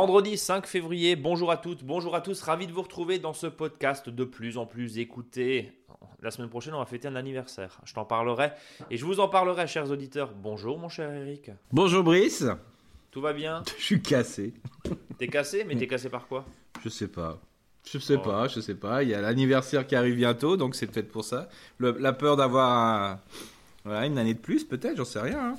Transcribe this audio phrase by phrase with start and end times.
[0.00, 3.46] Vendredi 5 février, bonjour à toutes, bonjour à tous, ravi de vous retrouver dans ce
[3.46, 5.72] podcast de plus en plus écouté.
[6.22, 7.78] La semaine prochaine, on va fêter un anniversaire.
[7.84, 8.52] Je t'en parlerai
[8.90, 10.30] et je vous en parlerai, chers auditeurs.
[10.34, 11.50] Bonjour, mon cher Eric.
[11.70, 12.46] Bonjour Brice.
[13.10, 13.62] Tout va bien?
[13.78, 14.54] Je suis cassé.
[15.18, 16.46] T'es cassé, mais t'es cassé par quoi?
[16.82, 17.38] Je sais pas.
[17.86, 18.22] Je sais Oh.
[18.22, 19.02] pas, je sais pas.
[19.02, 21.50] Il y a l'anniversaire qui arrive bientôt, donc c'est peut-être pour ça.
[21.76, 23.20] Le- la peur d'avoir un-
[23.84, 25.38] voilà, une année de plus, peut-être, j'en sais rien.
[25.50, 25.56] hein.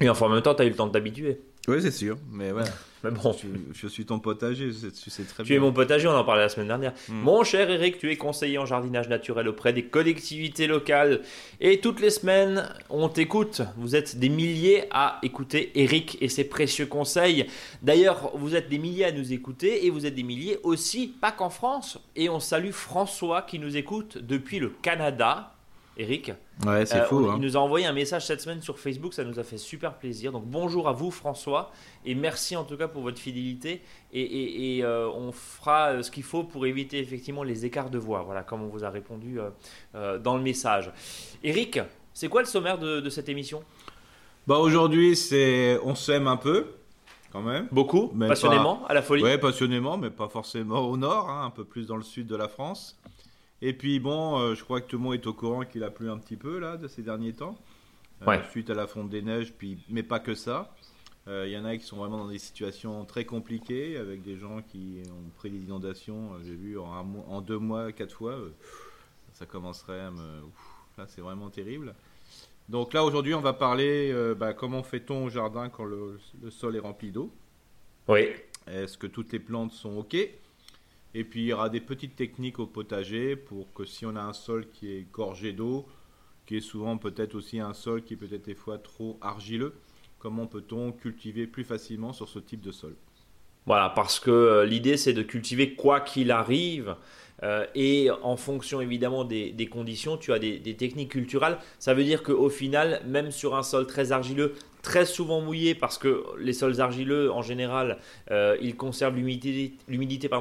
[0.00, 1.42] Et enfin, en même temps, t'as eu le temps de t'habituer.
[1.68, 2.16] Oui, c'est sûr.
[2.30, 2.70] Mais voilà,
[3.04, 5.56] Mais bon, je, je suis ton potager, tu sais très tu bien.
[5.56, 6.92] es mon potager, on en parlait la semaine dernière.
[7.08, 7.20] Mm.
[7.20, 11.20] Mon cher Eric, tu es conseiller en jardinage naturel auprès des collectivités locales.
[11.60, 13.62] Et toutes les semaines, on t'écoute.
[13.76, 17.46] Vous êtes des milliers à écouter Eric et ses précieux conseils.
[17.82, 21.32] D'ailleurs, vous êtes des milliers à nous écouter et vous êtes des milliers aussi, pas
[21.32, 21.98] qu'en France.
[22.16, 25.53] Et on salue François qui nous écoute depuis le Canada.
[25.96, 26.32] Eric,
[26.66, 27.26] Ouais, c'est Euh, fou.
[27.30, 27.34] hein.
[27.36, 29.94] Il nous a envoyé un message cette semaine sur Facebook, ça nous a fait super
[29.94, 30.32] plaisir.
[30.32, 31.70] Donc bonjour à vous François
[32.04, 33.80] et merci en tout cas pour votre fidélité
[34.12, 37.90] et, et- et, euh, on fera euh, ce qu'il faut pour éviter effectivement les écarts
[37.90, 38.22] de voix.
[38.22, 39.38] Voilà comme on vous a répondu
[39.94, 40.90] euh, dans le message.
[41.44, 41.78] Eric,
[42.12, 43.62] c'est quoi le sommaire de, de cette émission?
[44.48, 46.66] Bah aujourd'hui, c'est on s'aime un peu,
[47.32, 47.66] quand même.
[47.72, 49.22] Beaucoup, Mais passionnément, à la folie.
[49.22, 52.36] Ouais, passionnément, mais pas forcément au nord, hein, un peu plus dans le sud de
[52.36, 53.00] la France.
[53.66, 55.90] Et puis bon, euh, je crois que tout le monde est au courant qu'il a
[55.90, 57.56] plu un petit peu là de ces derniers temps,
[58.22, 58.42] Euh, Ouais.
[58.50, 60.72] suite à la fonte des neiges, puis mais pas que ça.
[61.28, 64.36] Euh, Il y en a qui sont vraiment dans des situations très compliquées, avec des
[64.36, 66.34] gens qui ont pris des inondations.
[66.34, 68.50] euh, J'ai vu en, un mois- en deux mois, quatre fois, euh,
[69.32, 70.42] ça commencerait à me.
[70.42, 71.94] ouf, là, c'est vraiment terrible.
[72.68, 76.50] Donc là, aujourd'hui, on va parler euh, bah, comment fait-on au jardin quand le- le
[76.50, 77.30] sol est rempli d'eau?
[78.08, 78.28] Oui.
[78.66, 80.16] Est-ce que toutes les plantes sont OK?
[81.14, 84.22] Et puis il y aura des petites techniques au potager pour que si on a
[84.22, 85.86] un sol qui est gorgé d'eau,
[86.44, 89.74] qui est souvent peut-être aussi un sol qui est peut-être des fois trop argileux,
[90.18, 92.96] comment peut-on cultiver plus facilement sur ce type de sol?
[93.66, 96.96] Voilà, parce que euh, l'idée c'est de cultiver quoi qu'il arrive.
[97.42, 101.58] euh, et en fonction évidemment des, conditions, tu as des, techniques culturales.
[101.78, 104.54] Ça veut dire qu'au final, même sur un sol très argileux,
[104.84, 107.98] très souvent mouillé, parce que les sols argileux en général,
[108.30, 109.72] euh, ils conservent l'humidité,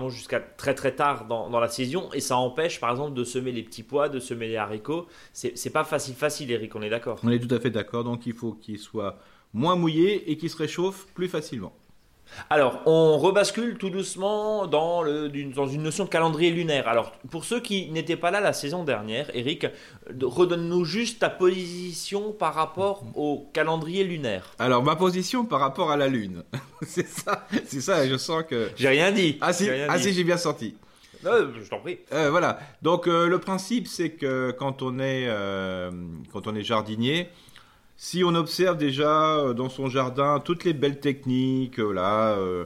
[0.09, 3.51] jusqu'à très très tard dans, dans la saison, et ça empêche par exemple de semer
[3.51, 5.07] les petits pois, de semer les haricots.
[5.31, 7.19] C'est, pas facile facile, Eric, on est d'accord.
[7.23, 9.17] On est tout à fait d'accord, donc il faut qu'il soit
[9.53, 11.73] moins mouillé et qu'il se réchauffe plus facilement.
[12.49, 16.88] Alors, on rebascule tout doucement dans, le, d'une- dans une notion de calendrier lunaire.
[16.88, 19.67] Alors, pour ceux qui n'étaient pas là la saison dernière, Eric,
[20.21, 24.53] redonne-nous juste ta position par rapport au calendrier lunaire.
[24.59, 26.43] Alors ma position par rapport à la Lune,
[26.81, 28.69] c'est ça, c'est ça, je sens que...
[28.75, 29.38] J'ai rien dit.
[29.41, 30.75] Ah si, ah, si j'ai bien senti.
[31.25, 31.99] Euh, je t'en prie.
[32.11, 32.59] Euh, voilà.
[32.81, 35.27] Donc euh, le principe, c'est que quand on est
[36.31, 37.29] quand on est jardinier,
[38.03, 42.66] si on observe déjà euh, dans son jardin toutes les belles techniques, euh, là, euh,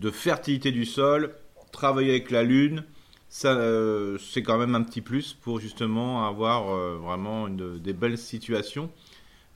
[0.00, 1.34] de fertilité du sol,
[1.72, 2.84] travailler avec la lune,
[3.30, 6.66] c'est quand même un petit plus pour justement avoir
[6.98, 8.90] vraiment une- des belles situations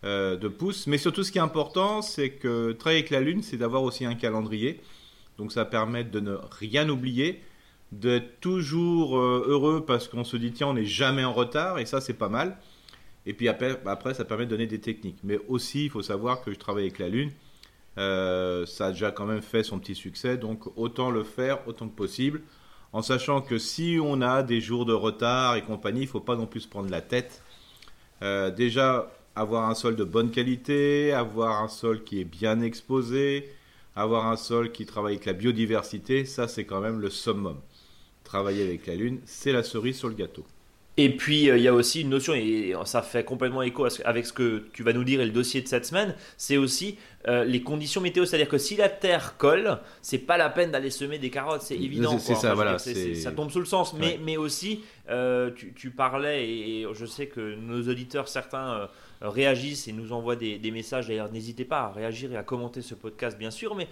[0.02, 0.86] de pousse.
[0.88, 4.04] Mais surtout, ce qui est important, c'est que travailler avec la lune, c'est d'avoir aussi
[4.04, 4.80] un calendrier.
[5.36, 7.40] Donc ça permet de ne rien oublier
[7.92, 12.00] d'être toujours heureux parce qu'on se dit tiens on n'est jamais en retard et ça
[12.00, 12.58] c'est pas mal
[13.28, 15.18] et puis après, ça permet de donner des techniques.
[15.22, 17.30] Mais aussi il faut savoir que je travaille avec la lune.
[17.98, 21.88] Euh, ça a déjà quand même fait son petit succès donc autant le faire autant
[21.88, 22.42] que possible
[22.92, 26.36] en sachant que si on a des jours de retard et compagnie il faut pas
[26.36, 27.42] non plus se prendre la tête.
[28.22, 33.48] Euh, déjà avoir un sol de bonne qualité avoir un sol qui est bien exposé
[33.96, 37.58] avoir un sol qui travaille avec la biodiversité ça c'est quand même le summum.
[38.22, 40.44] Travailler avec la lune, c'est la cerise sur le gâteau.
[41.00, 44.02] Et puis, euh, il y a aussi une notion, et ça fait complètement écho ce-
[44.04, 46.98] avec ce que tu vas nous dire et le dossier de cette semaine, c'est aussi
[47.28, 48.24] euh, les conditions météo.
[48.24, 51.76] C'est-à-dire que si la terre colle, c'est pas la peine d'aller semer des carottes, c'est
[51.76, 52.18] évident.
[52.18, 53.94] C'est ça, voilà, ça tombe sous le sens.
[53.94, 54.20] Mais, Ouais.
[54.24, 58.88] mais aussi, euh, tu, tu parlais, et je sais que nos auditeurs, certains
[59.20, 61.08] réagissent et nous envoient des, des messages.
[61.08, 63.74] D'ailleurs, n'hésitez pas à réagir et à commenter ce podcast, bien sûr.
[63.74, 63.88] Mais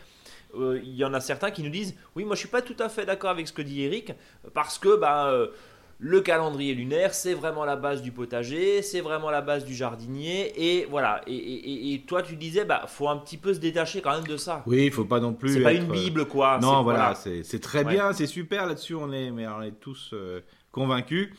[0.56, 2.76] euh, il y en a certains qui nous disent Oui, moi je suis pas tout
[2.80, 4.12] à fait d'accord avec ce que dit Eric,
[4.54, 5.48] parce que bah, euh,
[5.98, 10.52] le calendrier lunaire, c'est vraiment la base du potager, c'est vraiment la base du jardinier,
[10.56, 11.22] et voilà.
[11.26, 14.14] Et, et- et- et toi, tu disais, bah, faut un petit peu se détacher quand
[14.14, 14.62] même de ça.
[14.66, 15.54] Oui, il faut pas non plus.
[15.54, 16.58] c'est pas être- une bible, quoi.
[16.60, 17.92] Non, voilà, c'est très Ouais.
[17.94, 20.40] bien, c'est super là-dessus, on est, mais on est tous euh,
[20.70, 21.30] convaincus.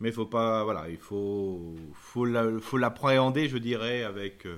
[0.00, 4.56] Mais il faut pas, voilà, il faut, faut la- faut l'appréhender, je dirais, avec, euh,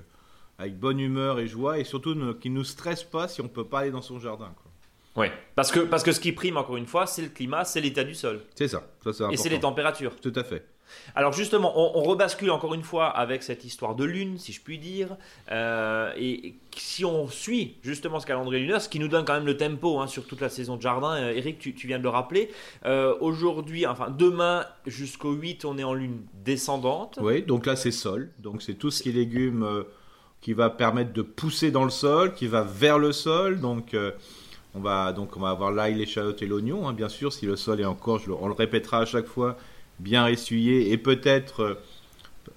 [0.56, 3.64] avec bonne humeur et joie, et surtout ne, qu'il nous stresse pas si on peut
[3.64, 4.54] pas aller dans son jardin.
[4.61, 4.61] quoi.
[5.16, 5.32] Ouais.
[5.54, 8.04] Parce que, parce que ce qui prime, encore une fois, c'est le climat, c'est l'état
[8.04, 8.40] du sol.
[8.54, 9.32] C'est ça, ça c'est.
[9.32, 10.16] Et c'est les températures.
[10.20, 10.64] Tout à fait.
[11.14, 14.78] Alors justement, on, rebascule encore une fois avec cette histoire de lune, si je puis
[14.78, 15.16] dire.
[15.50, 19.46] Euh, et si on suit justement ce calendrier lunaire, ce qui nous donne quand même
[19.46, 22.08] le tempo hein, sur toute la saison de jardin, euh, Eric, tu, viens de le
[22.08, 22.50] rappeler.
[22.84, 27.18] Euh, aujourd'hui, enfin demain jusqu'au 8, on est en lune descendante.
[27.22, 28.30] Oui, donc là c'est sol.
[28.38, 29.84] Donc c'est tout ce qui est légumes
[30.40, 33.60] qui va permettre de pousser dans le sol, qui va vers le sol.
[33.60, 33.94] Donc
[34.74, 37.32] on va donc on va avoir l'ail, l'échalote et l'oignon, hein, bien sûr.
[37.32, 39.56] Si le sol est encore, on le répétera à chaque fois,
[39.98, 41.74] bien essuyé et peut-être, euh,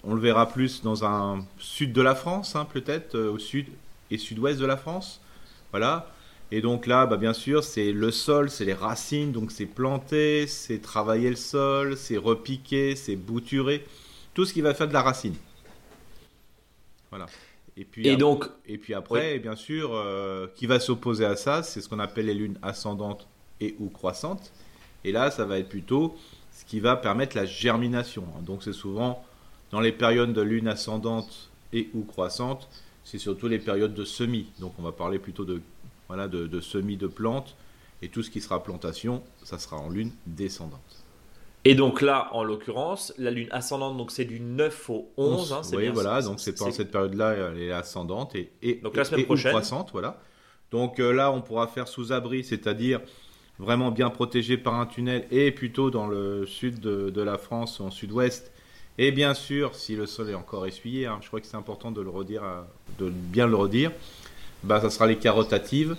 [0.03, 3.67] on le verra plus dans un sud de la France, hein, peut-être euh, au sud
[4.11, 5.21] et sud-ouest de la France.
[5.71, 6.11] Voilà.
[6.51, 10.47] Et donc là, bah, bien sûr, c'est le sol, c'est les racines, donc c'est planter,
[10.47, 13.85] c'est travailler le sol, c'est repiquer, c'est bouturer,
[14.33, 15.35] tout ce qui va faire de la racine.
[17.09, 17.25] Voilà.
[17.77, 21.61] Et puis, et donc, et puis après, bien sûr, euh, qui va s'opposer à ça,
[21.61, 23.27] c'est ce qu'on appelle les lunes ascendantes
[23.59, 24.53] et ou croissantes.
[25.03, 26.15] Et là, ça va être plutôt
[26.51, 28.25] ce qui va permettre la germination.
[28.45, 29.23] Donc c'est souvent
[29.71, 32.69] dans les périodes de lune ascendante et ou croissante,
[33.03, 34.47] c'est surtout les périodes de semis.
[34.59, 35.61] Donc on va parler plutôt de,
[36.07, 37.55] voilà, de, semis de plantes,
[38.01, 41.04] et tout ce qui sera plantation, ça sera en lune descendante.
[41.67, 45.51] Et donc là, en l'occurrence, la lune ascendante, donc c'est du 9 au 11.
[45.51, 49.03] Hein, oui, voilà, donc c'est pendant cette période-là, elle est ascendante et, et, donc la
[49.03, 49.51] semaine prochaine.
[49.51, 50.21] croissante, voilà.
[50.69, 53.01] Donc euh, là, on pourra faire sous abri, c'est-à-dire
[53.57, 57.89] vraiment bien protégé par un tunnel et plutôt dans le sud de, la France, en
[57.89, 58.51] sud-ouest.
[58.99, 61.91] Et bien sûr, si le sol est encore essuyé, hein, je crois que c'est important
[61.91, 62.43] de le redire,
[62.99, 63.91] de bien le redire,
[64.63, 65.97] bah, ça sera les carotatives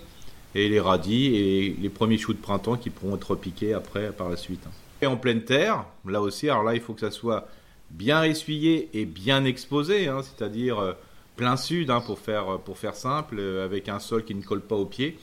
[0.55, 4.29] et les radis et les premiers choux de printemps qui pourront être piqués après par
[4.29, 4.65] la suite.
[4.65, 4.71] Hein.
[5.01, 7.47] Et en pleine terre, là aussi, alors là, il faut que ça soit
[7.91, 10.93] bien essuyé et bien exposé, hein, c'est-à-dire euh,
[11.37, 14.75] plein sud pour, faire, pour faire simple, euh, avec un sol qui ne colle pas
[14.75, 15.17] aux pieds.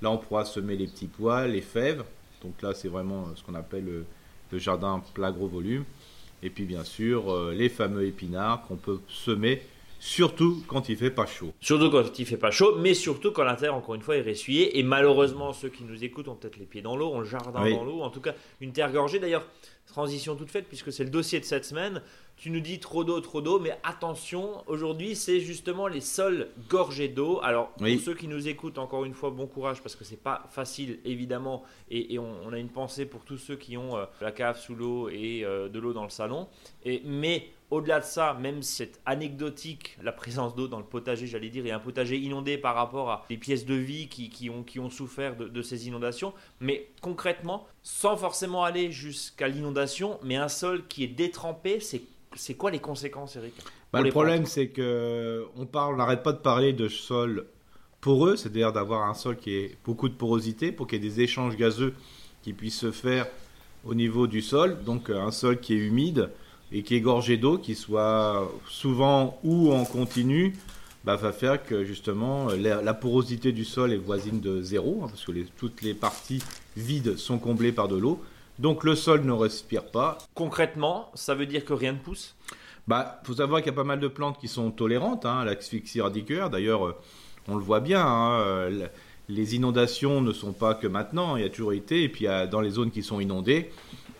[0.00, 2.04] Là, on pourra semer les petits pois, les fèves.
[2.42, 5.84] Donc là, c'est vraiment euh, ce qu'on appelle le, jardin plat gros volume.
[6.42, 9.62] Et puis, bien sûr, euh, les fameux épinards qu'on peut semer
[9.98, 11.52] Surtout quand il fait pas chaud.
[11.60, 14.22] Surtout quand il fait pas chaud, mais surtout quand la terre, encore une fois, est
[14.22, 14.78] ressuyée.
[14.78, 17.68] Et malheureusement, ceux qui nous écoutent ont peut-être les pieds dans l'eau, ont le jardin
[17.68, 18.02] dans l'eau.
[18.02, 19.18] En tout cas, une terre gorgée.
[19.18, 19.46] D'ailleurs,
[19.86, 22.02] transition toute faite, puisque c'est le dossier de cette semaine.
[22.36, 27.08] Tu nous dis trop d'eau, trop d'eau, mais attention, aujourd'hui, c'est justement les sols gorgés
[27.08, 27.40] d'eau.
[27.42, 30.44] Alors, pour ceux qui nous écoutent, encore une fois, bon courage, parce que c'est pas
[30.50, 34.60] facile, évidemment, et, on, a une pensée pour tous ceux qui ont euh, la cave
[34.60, 36.46] sous l'eau et euh, de l'eau dans le salon.
[36.84, 41.48] Et, mais au-delà de ça, même c'est anecdotique, la présence d'eau dans le potager, j'allais
[41.48, 44.78] dire, et un potager inondé par rapport à des pièces de vie qui, ont, qui
[44.78, 50.48] ont souffert de, de, ces inondations, mais concrètement, sans forcément aller jusqu'à l'inondation, mais un
[50.48, 52.02] sol qui est détrempé, c'est
[52.36, 53.54] c'est quoi les conséquences, Eric
[53.92, 57.46] bah, Le problème, c'est que on parle, n'arrête pas de parler de sol
[58.00, 61.20] poreux, c'est-à-dire d'avoir un sol qui ait beaucoup de porosité pour qu'il y ait des
[61.22, 61.94] échanges gazeux
[62.42, 63.26] qui puissent se faire
[63.84, 64.82] au niveau du sol.
[64.84, 66.30] Donc un sol qui est humide
[66.72, 70.54] et qui est gorgé d'eau, qui soit souvent ou en continu,
[71.04, 75.24] bah, va faire que justement la, porosité du sol est voisine de zéro, hein, parce
[75.24, 76.42] que toutes les parties
[76.76, 78.20] vides sont comblées par de l'eau.
[78.58, 80.18] Donc le sol ne respire pas.
[80.34, 82.34] Concrètement, ça veut dire que rien ne pousse?
[82.88, 85.44] Bah, faut savoir qu'il y a pas mal de plantes qui sont tolérantes hein, à
[85.44, 86.50] l'asphyxie radiculaire.
[86.50, 86.96] D'ailleurs, euh,
[87.48, 88.04] on le voit bien.
[88.04, 88.88] Hein, euh,
[89.28, 91.36] les inondations ne sont pas que maintenant.
[91.36, 92.02] Il y a toujours été.
[92.02, 93.70] Et puis dans les zones qui sont inondées,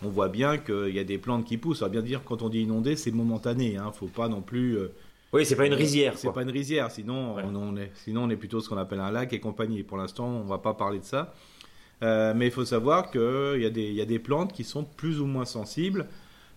[0.03, 1.79] on voit bien qu'il y a des plantes qui poussent.
[1.79, 3.77] Ça veut bien dire quand on dit inondé, c'est momentané.
[3.77, 4.77] Hein, faut pas non plus.
[4.77, 4.91] Euh,
[5.33, 6.17] oui, c'est pas une rizière.
[6.17, 6.89] C'est pas une rizière.
[6.89, 9.83] Sinon, on, est, sinon on est plutôt ce qu'on appelle un lac et compagnie.
[9.83, 11.33] Pour l'instant, on va pas parler de ça.
[12.03, 13.21] Euh, mais il faut savoir qu'il
[13.59, 16.07] y, y, a des plantes qui sont plus ou moins sensibles,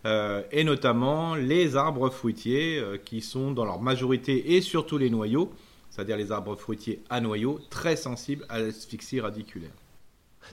[0.04, 5.08] euh, et notamment les arbres fruitiers euh, qui sont dans leur majorité, et surtout les
[5.08, 5.50] noyaux,
[5.88, 9.70] c'est-à-dire les arbres fruitiers à noyaux, très sensibles à l'asphyxie radiculaire.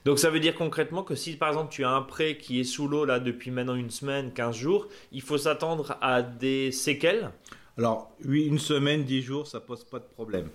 [0.06, 2.63] Donc ça veut dire concrètement que si par exemple tu as un pré qui est
[2.63, 7.32] sous l'eau là depuis maintenant une semaine, 15 jours, il faut s'attendre à des séquelles?
[7.77, 10.50] Alors oui, une semaine, 10 jours, ça pose pas de problème.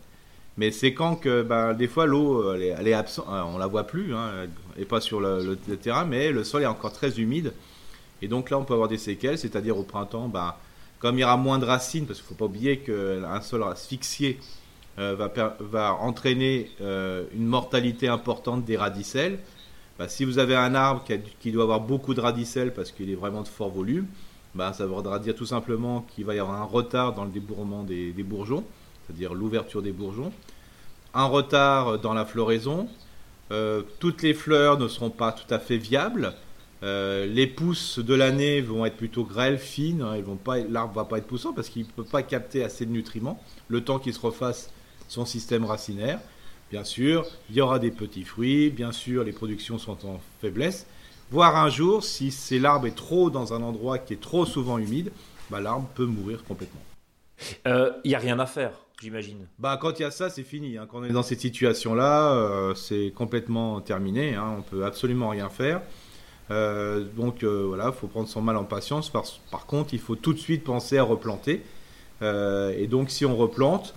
[0.56, 3.66] Mais c'est quand que ben, des fois l'eau elle est, elle absente, euh, on la
[3.66, 7.18] voit plus, hein, elle n'est pas sur le, terrain, mais le sol est encore très
[7.20, 7.52] humide.
[8.20, 10.54] Et donc là on peut avoir des séquelles, c'est-à-dire au printemps, ben,
[10.98, 13.64] comme il y aura moins de racines, parce qu'il ne faut pas oublier qu'un sol
[13.64, 14.38] asphyxié
[14.98, 15.16] euh,
[15.60, 19.38] va, entraîner euh, une mortalité importante des radicelles.
[19.98, 21.04] Ben, si vous avez un arbre
[21.40, 24.06] qui, doit avoir beaucoup de radicelles parce qu'il est vraiment de fort volume,
[24.54, 27.84] ben, ça voudra dire tout simplement qu'il va y avoir un retard dans le débourrement
[27.84, 28.64] des bourgeons
[29.06, 30.32] c'est-à-dire l'ouverture des bourgeons.
[31.14, 32.88] Un retard dans la floraison.
[33.50, 36.34] Euh, toutes les fleurs ne seront pas tout à fait viables.
[36.82, 40.02] Les pousses de l'année vont être plutôt grêles, fines.
[40.02, 40.16] Hein,
[40.68, 43.40] l'arbre ne va pas être poussant parce qu'il ne peut pas capter assez de nutriments.
[43.68, 44.70] Le temps qu'il se refasse
[45.12, 46.18] son système racinaire.
[46.70, 48.70] Bien sûr, il y aura des petits fruits.
[48.70, 50.86] Bien sûr, les productions sont en faiblesse.
[51.30, 55.12] voire un jour, si l'arbre est trop dans un endroit qui est trop souvent humide,
[55.50, 56.80] bah, l'arbre peut mourir complètement.
[57.66, 59.46] Il euh, n'y a rien à faire, j'imagine.
[59.58, 60.78] Bah, quand il y a ça, c'est fini.
[60.78, 60.86] Hein.
[60.90, 64.34] Quand on est dans cette situation-là, euh, c'est complètement terminé.
[64.34, 64.56] Hein.
[64.58, 65.82] On peut absolument rien faire.
[66.50, 69.10] Euh, donc voilà, il faut prendre son mal en patience.
[69.10, 71.62] Par, par, contre, il faut tout de suite penser à replanter.
[72.22, 73.94] et donc, si on replante,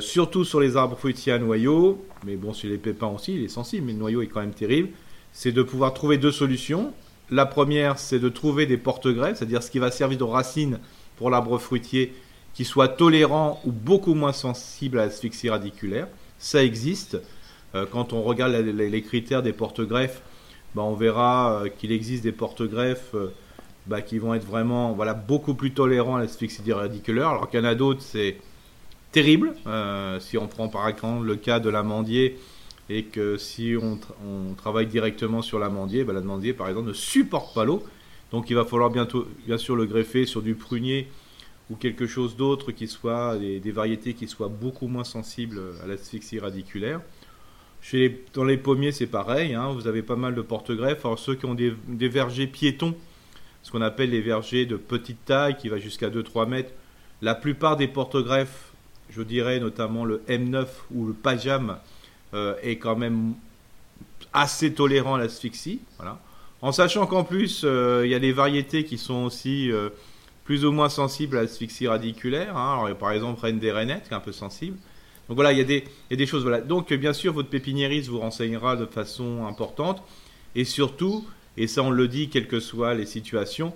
[0.00, 3.48] surtout sur les arbres fruitiers à noyau, mais bon, sur les pépins aussi, il est
[3.48, 4.90] sensible, mais le noyau est quand même terrible,
[5.32, 6.92] c'est de pouvoir trouver deux solutions.
[7.30, 10.78] La première, c'est de trouver des porte-greffes, c'est-à-dire ce qui va servir de racine
[11.16, 12.12] pour l'arbre fruitier
[12.54, 16.08] qui soit tolérant ou beaucoup moins sensible à l'asphyxie radiculaire.
[16.38, 17.16] Ça existe.
[17.76, 20.22] Euh, quand on regarde les, critères des porte-greffes,
[20.74, 23.32] bah, on verra euh, qu'il existe des porte-greffes euh,
[23.86, 27.62] bah, qui vont être vraiment voilà, beaucoup plus tolérants à l'asphyxie radiculaire, alors qu'il y
[27.62, 28.38] en a d'autres, c'est
[29.12, 29.54] terrible.
[30.20, 32.38] si on prend par exemple le cas de l'amandier,
[32.90, 33.98] et que si on,
[34.54, 37.82] travaille directement sur l'amandier, bah, l'amandier par exemple ne supporte pas l'eau.
[38.30, 41.08] Donc il va falloir bientôt, bien sûr le greffer sur du prunier
[41.70, 46.38] ou quelque chose d'autre qui soit des, variétés qui soient beaucoup moins sensibles à l'asphyxie
[46.38, 47.00] radiculaire.
[47.80, 49.54] Chez dans les pommiers, c'est pareil.
[49.54, 51.04] Hein, vous avez pas mal de porte-greffes.
[51.04, 51.74] Alors ceux qui ont des,
[52.08, 52.94] vergers piétons,
[53.62, 56.72] ce qu'on appelle les vergers de petite taille, qui va jusqu'à 2-3 mètres,
[57.20, 58.67] la plupart des porte-greffes,
[59.10, 61.78] je dirais notamment le M9 ou le Pajam,
[62.34, 63.34] euh, est quand même
[64.32, 65.80] assez tolérant à l'asphyxie.
[65.96, 66.18] Voilà.
[66.60, 69.88] En sachant qu'en plus, euh, il y a des variétés qui sont aussi euh,
[70.44, 72.56] plus ou moins sensibles à l'asphyxie radiculaire.
[72.56, 72.80] Hein.
[72.84, 74.76] Alors, par exemple, Reine des Rainettes, qui est un peu sensible.
[75.28, 76.42] Donc voilà, il y, y a des choses.
[76.42, 76.60] Voilà.
[76.60, 80.02] Donc, bien sûr, votre pépiniériste vous renseignera de façon importante.
[80.54, 83.74] Et surtout, et ça on le dit, quelles que soient les situations,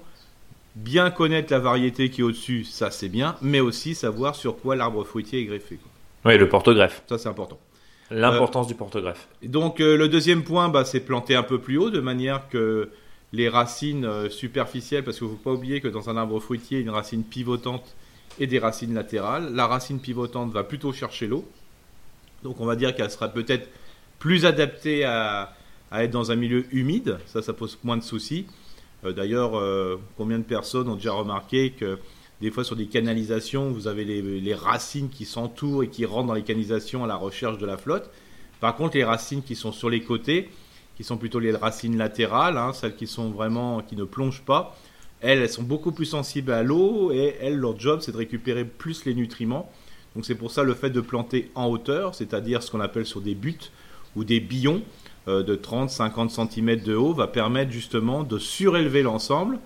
[0.75, 4.77] bien connaître la variété qui est au-dessus, ça c'est bien, mais aussi savoir sur quoi
[4.77, 5.79] l'arbre fruitier est greffé.
[6.25, 7.03] Oui, le porte-greffe.
[7.09, 7.59] Ça c'est important.
[8.11, 9.29] L'importance du porte-greffe.
[9.43, 12.91] Donc euh, le deuxième point, bah, c'est planter un peu plus haut, de manière que
[13.33, 16.79] les racines euh, superficielles, parce qu'il ne faut pas oublier que dans un arbre fruitier,
[16.79, 17.95] il y a une racine pivotante
[18.39, 19.55] et des racines latérales.
[19.55, 21.49] La racine pivotante va plutôt chercher l'eau.
[22.43, 23.69] Donc on va dire qu'elle sera peut-être
[24.19, 25.55] plus adaptée à,
[25.93, 27.19] être dans un milieu humide.
[27.27, 28.47] Ça, ça pose moins de soucis.
[29.05, 31.99] Euh, d'ailleurs, euh, combien de personnes ont déjà remarqué que
[32.41, 36.35] des fois sur des canalisations, vous avez les, racines qui s'entourent et qui rentrent dans
[36.35, 38.11] les canalisations à la recherche de la flotte.
[38.61, 40.51] Par contre, les racines qui sont sur les côtés,
[40.97, 44.77] qui sont plutôt les racines latérales, hein, celles qui sont vraiment qui ne plongent pas.
[45.21, 48.65] Elles, elles sont beaucoup plus sensibles à l'eau et elles, leur job, c'est de récupérer
[48.65, 49.71] plus les nutriments.
[50.17, 53.21] Donc c'est pour ça le fait de planter en hauteur, c'est-à-dire ce qu'on appelle sur
[53.21, 53.71] des buttes
[54.17, 54.83] ou des billons
[55.27, 59.59] de 30-50 cm de haut, va permettre justement de surélever l'ensemble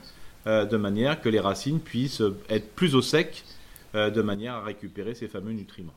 [0.47, 3.45] euh, de manière que les racines puissent être plus au sec,
[3.97, 5.95] euh, de manière à récupérer ces fameux nutriments.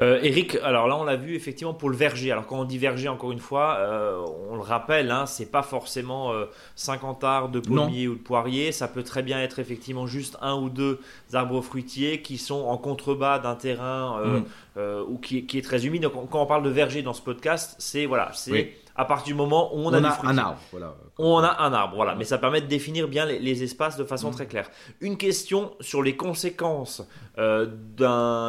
[0.00, 2.30] Euh, Eric, alors là on l'a vu effectivement pour le verger.
[2.32, 5.62] Alors quand on dit verger, encore une fois, euh, on le rappelle, hein, c'est pas
[5.62, 6.32] forcément
[6.76, 8.72] 50 euh, arbres de pommiers ou de poiriers.
[8.72, 11.00] Ça peut très bien être effectivement juste un ou deux
[11.32, 14.42] arbres fruitiers qui sont en contrebas d'un terrain
[14.76, 14.80] mm.
[15.08, 16.02] ou qui, est très humide.
[16.02, 19.34] Donc quand on parle de verger dans ce podcast, c'est voilà, c'est à partir du
[19.34, 20.60] moment où on, a, un arbre.
[20.72, 20.94] Voilà.
[21.16, 22.14] On a un arbre, voilà.
[22.14, 24.34] Mais ça permet de définir bien les, espaces de façon mm.
[24.34, 24.70] très claire.
[25.00, 27.02] Une question sur les conséquences
[27.38, 27.66] euh,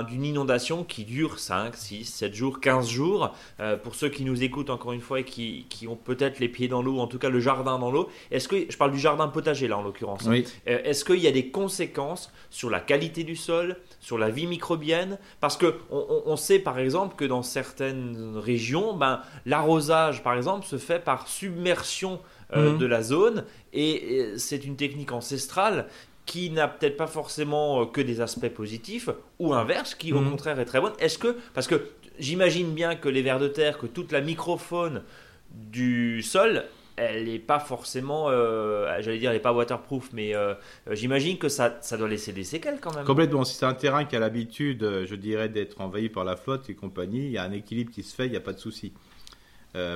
[0.03, 3.33] d'une inondation qui dure 5, 6, 7 jours, 15 jours.
[3.61, 6.67] Euh, pour ceux qui nous écoutent encore une fois et qui, ont peut-être les pieds
[6.67, 9.27] dans l'eau, en tout cas le jardin dans l'eau, est-ce que, je parle du jardin
[9.29, 10.45] potager là en l'occurrence, oui.
[10.67, 14.47] Euh, est-ce qu'il y a des conséquences sur la qualité du sol, sur la vie
[14.47, 15.17] microbienne?
[15.39, 20.77] Parce que on, sait par exemple que dans certaines régions, ben, l'arrosage par exemple se
[20.77, 22.20] fait par submersion
[22.56, 22.77] mhm.
[22.77, 25.88] de la zone et c'est une technique ancestrale
[26.25, 30.32] qui n'a peut-être pas forcément euh, que des aspects positifs, ou inverse, qui au mhm.
[30.32, 30.94] contraire est très bonne.
[31.00, 31.89] Est-ce que, parce que
[32.20, 35.03] j'imagine bien que les vers de terre, que toute la microfaune
[35.51, 36.63] du sol,
[36.95, 40.53] elle n'est pas forcément, euh, j'allais dire, elle n'est pas waterproof, mais euh,
[40.91, 43.05] j'imagine que ça, ça doit laisser des séquelles quand même.
[43.05, 43.43] Complètement.
[43.43, 46.75] Si c'est un terrain qui a l'habitude, je dirais, d'être envahi par la flotte et
[46.75, 48.93] compagnie, il y a un équilibre qui se fait, il n'y a pas de souci.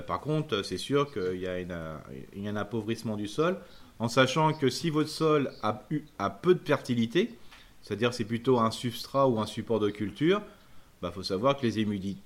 [0.07, 3.57] par contre, c'est sûr qu'il y, a un appauvrissement du sol
[3.99, 6.03] en sachant que si votre sol a, eu,
[6.41, 7.31] peu de fertilité,
[7.81, 11.67] c'est-à-dire c'est plutôt un substrat ou un support de culture, il bah, faut savoir que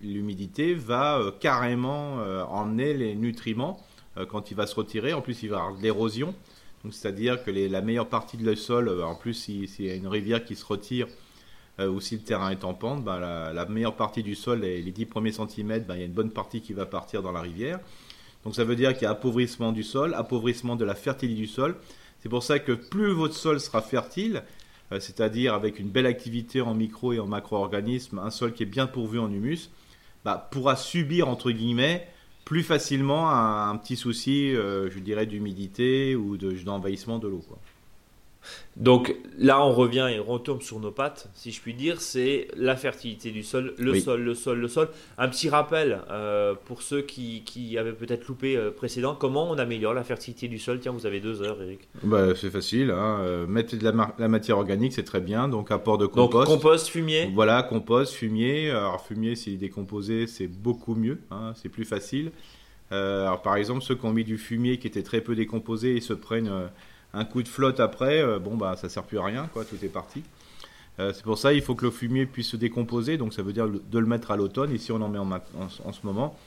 [0.02, 3.89] l'humidité va euh, carrément euh, emmener les nutriments euh,
[4.30, 5.14] quand il va se retirer.
[5.14, 6.34] En plus, il va avoir de l'érosion.
[6.92, 10.44] C'est-à-dire que la meilleure partie de le sol, en plus, s'il y a une rivière
[10.44, 11.08] qui se retire
[11.80, 14.92] ou si le terrain est en pente, bah, la, meilleure partie du sol, les, les
[14.92, 17.42] 10 premiers centimètres, bah, il y a une bonne partie qui va partir dans la
[17.42, 17.80] rivière.
[18.44, 21.48] Donc ça veut dire qu'il y a appauvrissement du sol, appauvrissement de la fertilité du
[21.48, 21.76] sol.
[22.22, 24.44] C'est pour ça que plus votre sol sera fertile,
[24.92, 28.68] euh, c'est-à-dire avec une belle activité en micro et en macro-organismes, un sol qui est
[28.68, 29.70] bien pourvu en humus,
[30.26, 32.08] bah, pourra subir entre guillemets
[32.50, 37.44] plus facilement un, petit souci, je dirais, d'humidité ou d'envahissement de, l'eau.
[38.78, 42.48] Donc là, on revient et on retombe sur nos pattes, si je puis dire, c'est
[42.56, 44.88] la fertilité du sol, le sol, le sol, le sol.
[45.18, 49.94] Un petit rappel euh, pour ceux qui, avaient peut-être loupé euh, précédent, comment on améliore
[49.94, 50.80] la fertilité du sol?
[50.80, 51.90] Tiens, vous avez deux heures, Eric.
[52.04, 53.20] Bah, c'est facile, hein.
[53.20, 56.48] Euh, mettre de la, matière organique, c'est très bien, donc apport de compost.
[56.48, 58.70] Donc compost, fumier Voilà, compost, fumier.
[58.72, 62.32] Alors fumier, s'il est décomposé, c'est beaucoup mieux, hein, c'est plus facile.
[62.92, 66.02] alors par exemple, ceux qui ont mis du fumier qui était très peu décomposé, ils
[66.02, 66.70] se prennent
[67.14, 69.78] un coup de flotte après, euh, bon bah ça sert plus à rien, quoi, tout
[69.84, 70.24] est parti.
[71.00, 73.54] Euh, c'est pour ça il faut que le fumier puisse se décomposer, donc ça veut
[73.54, 74.74] dire de le mettre à l'automne.
[74.74, 76.38] Ici on en met en, en, ce moment.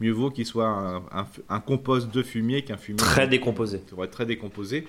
[0.00, 1.02] Mieux vaut qu'il soit
[1.48, 3.82] un, compost de fumier qu'un fumier très décomposé.
[4.02, 4.88] Être très décomposé.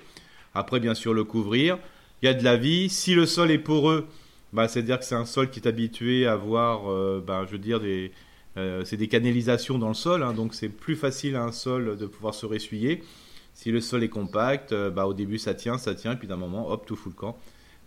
[0.54, 1.78] Après bien sûr le couvrir.
[2.22, 2.88] Il y a de la vie.
[2.88, 4.06] Si le sol est poreux,
[4.52, 7.58] bah, c'est-à-dire que c'est un sol qui est habitué à avoir, euh, bah, je veux
[7.58, 8.12] dire, des,
[8.84, 12.06] c'est des canalisations dans le sol, hein, donc c'est plus facile à un sol de
[12.06, 13.02] pouvoir se ressuyer.
[13.54, 16.28] Si le sol est compact, euh, bah, au début ça tient, ça tient, et puis
[16.28, 17.36] d'un moment, hop, tout fout le camp.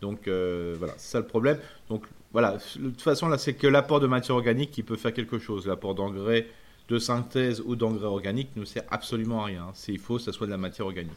[0.01, 1.57] Donc euh, voilà, c'est ça le problème.
[1.89, 5.13] Donc voilà, de toute façon là, c'est que l'apport de matière organique qui peut faire
[5.13, 5.67] quelque chose.
[5.67, 6.47] L'apport d'engrais
[6.87, 9.67] de synthèse ou d'engrais organique ne sert absolument à rien.
[9.73, 11.13] C'est il faut que ça soit de la matière organique.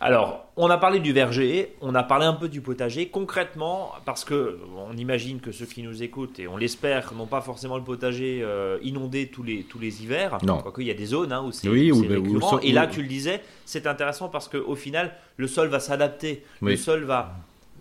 [0.00, 3.08] Alors, on a parlé du verger, on a parlé un peu du potager.
[3.08, 7.40] Concrètement, parce que on imagine que ceux qui nous écoutent, et on l'espère, n'ont pas
[7.40, 10.38] forcément le potager euh, inondé tous les, tous les hivers.
[10.44, 10.58] Non.
[10.58, 12.58] Quoique, il y a des zones hein, où c'est oui, récurrent.
[12.60, 16.44] et là, tu le disais, c'est intéressant parce qu'au final, le sol va s'adapter.
[16.60, 17.34] Le sol va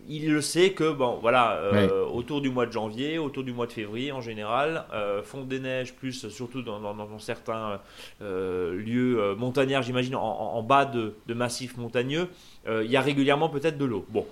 [0.07, 3.67] il le sait que, bon, voilà, euh, autour du mois de janvier, autour du mois
[3.67, 7.79] de février en général, euh, fond des neiges, plus surtout dans, certains
[8.21, 12.27] euh, lieux montagnards, j'imagine, en, bas de, massifs montagneux,
[12.67, 14.05] il y a régulièrement peut-être de l'eau.
[14.09, 14.25] Bon,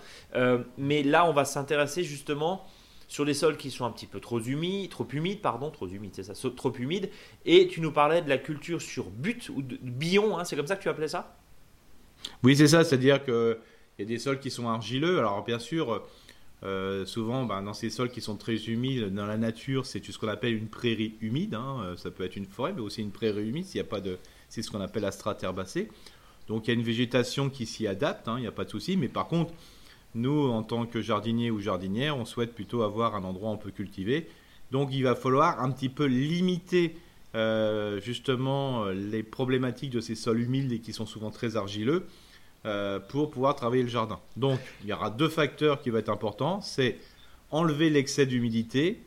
[0.77, 2.65] mais là, on va s'intéresser justement
[3.07, 6.11] sur les sols qui sont un petit peu trop humides, trop humides, pardon, trop humides,
[6.13, 7.09] c'est ça, trop humides.
[7.45, 10.67] Et tu nous parlais de la culture sur but ou de billon, hein, c'est comme
[10.67, 11.35] ça que tu appelais ça?
[12.43, 13.59] Oui, c'est ça, c'est-à-dire que
[14.01, 15.19] il y a des sols qui sont argileux.
[15.19, 16.03] Alors bien sûr,
[16.63, 20.17] euh, souvent ben, dans ces sols qui sont très humides, dans la nature, c'est ce
[20.17, 21.53] qu'on appelle une prairie humide.
[21.53, 21.81] Hein.
[21.83, 24.01] Euh, ça peut être une forêt, mais aussi une prairie humide s'il n'y a pas
[24.01, 24.17] de...
[24.49, 25.89] C'est ce qu'on appelle la strate herbacée.
[26.47, 28.71] Donc il y a une végétation qui s'y adapte, hein, il n'y a pas de
[28.71, 28.97] souci.
[28.97, 29.53] Mais par contre,
[30.15, 33.57] nous, en tant que jardinier ou jardinière, on souhaite plutôt avoir un endroit où on
[33.57, 34.27] peut cultiver.
[34.71, 36.95] Donc il va falloir un petit peu limiter
[37.35, 42.07] euh, justement les problématiques de ces sols humides et qui sont souvent très argileux
[42.65, 44.19] euh, pour pouvoir travailler le jardin.
[44.37, 46.61] Donc, il y aura deux facteurs qui vont être importants.
[46.61, 46.97] C'est
[47.49, 49.01] enlever l'excès d'humidité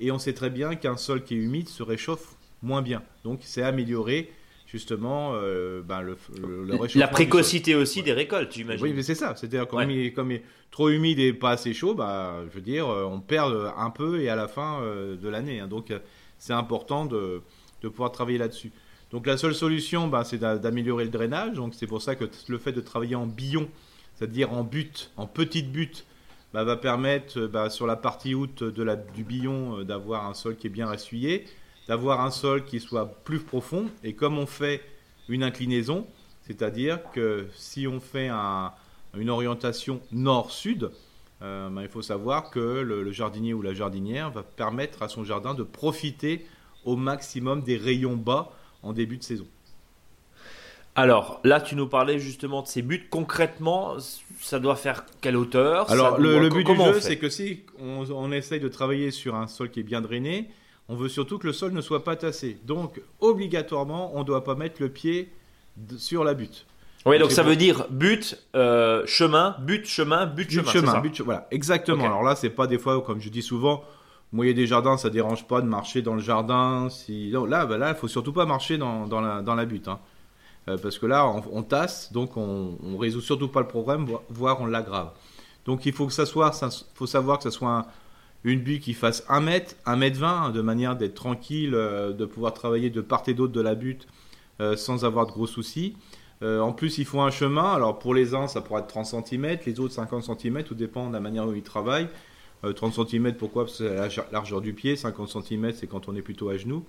[0.00, 3.04] et on sait très bien qu'un sol qui est humide se réchauffe moins bien.
[3.22, 4.32] Donc, c'est améliorer
[4.66, 6.16] justement euh, ben, le,
[6.72, 7.00] réchauffement.
[7.00, 8.84] La précocité aussi des récoltes, j'imagine.
[8.84, 9.36] Oui, mais c'est ça.
[9.36, 12.60] C'est-à-dire comme, il, comme il est trop humide et pas assez chaud, bah, je veux
[12.60, 15.60] dire, euh, on perd un peu et à la fin de l'année.
[15.60, 15.68] Hein.
[15.68, 15.92] Donc,
[16.38, 17.40] c'est important de,
[17.82, 18.72] de pouvoir travailler là-dessus.
[19.10, 21.54] Donc la seule solution, bah, c'est d'améliorer le drainage.
[21.54, 23.68] Donc c'est pour ça que le fait de travailler en billon,
[24.14, 26.06] c'est-à-dire en butte, en petite butte,
[26.52, 30.66] bah, va permettre bah, sur la partie haute du billon euh, d'avoir un sol qui
[30.66, 31.44] est bien essuyé,
[31.88, 33.86] d'avoir un sol qui soit plus profond.
[34.02, 34.82] Et comme on fait
[35.28, 36.06] une inclinaison,
[36.46, 38.30] c'est-à-dire que si on fait
[39.14, 40.90] une orientation nord-sud,
[41.42, 45.54] euh, il faut savoir que le, jardinier ou la jardinière va permettre à son jardin
[45.54, 46.46] de profiter
[46.84, 49.46] au maximum des rayons bas en début de saison.
[50.96, 53.06] Alors là, tu nous parlais justement de ces buts.
[53.10, 53.96] Concrètement,
[54.40, 55.90] ça doit faire quelle hauteur?
[55.90, 59.70] Alors le, but du jeu, c'est que si on, essaye de travailler sur un sol
[59.70, 60.48] qui est bien drainé,
[60.88, 62.58] on veut surtout que le sol ne soit pas tassé.
[62.64, 65.28] Donc obligatoirement, on ne doit pas mettre le pied
[65.98, 66.64] sur la butte.
[67.04, 70.72] Oui, donc ça veut dire but, euh, chemin, but, chemin, but, chemin.
[70.72, 72.04] chemin but, voilà, exactement.
[72.04, 73.84] Alors là, c'est pas des fois, comme je dis souvent,
[74.32, 76.88] Mouiller des jardins, ça dérange pas de marcher dans le jardin.
[76.90, 77.30] Si...
[77.30, 79.88] là, bah il faut surtout pas marcher dans, dans, la, dans la butte.
[79.88, 80.00] Hein.
[80.68, 84.60] Euh, parce que là, on, tasse, donc on, on résout surtout pas le problème, voire
[84.60, 85.12] on l'aggrave.
[85.64, 87.86] Donc il faut que ça soit, ça, faut savoir que ça soit
[88.42, 92.12] une butte qui fasse 1 mètre, 1 mètre 20, hein, de manière d'être tranquille, euh,
[92.12, 94.06] de pouvoir travailler de part et d'autre de la butte
[94.60, 95.96] euh, sans avoir de gros soucis.
[96.42, 97.72] en plus, il faut un chemin.
[97.72, 101.08] Alors pour les uns, ça pourrait être 30 cm, les autres 50 cm, tout dépend
[101.08, 102.08] de la manière dont ils travaillent.
[102.62, 104.96] 30 euh, cm, pourquoi Parce que c'est la largeur du pied.
[104.96, 106.84] 50 cm, c'est quand on est plutôt à genoux.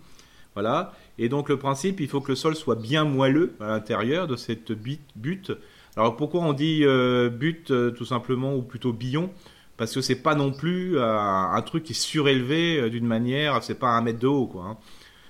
[0.53, 0.93] Voilà.
[1.17, 4.35] Et donc le principe, il faut que le sol soit bien moelleux à l'intérieur de
[4.35, 5.51] cette butte.
[5.95, 9.29] Alors pourquoi on dit euh, butte euh, tout simplement ou plutôt billon?
[9.77, 13.89] Parce que c'est pas non plus un truc qui est surélevé d'une manière, c'est pas
[13.89, 14.63] un mètre de haut quoi.
[14.63, 14.77] Hein.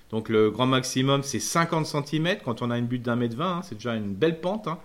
[0.10, 3.46] Donc le grand maximum c'est 50 cm quand on a une butte d'un mètre 20,
[3.46, 4.70] hein, c'est déjà une belle pente.
[4.70, 4.80] Hein.